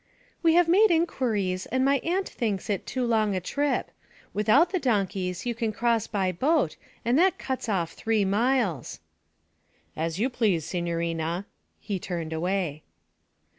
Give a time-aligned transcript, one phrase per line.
[0.41, 3.91] 'We have made inquiries and my aunt thinks it too long a trip.
[4.33, 8.99] Without the donkeys you can cross by boat, and that cuts off three miles.'
[9.95, 11.45] 'As you please, signorina.'
[11.79, 12.81] He turned away.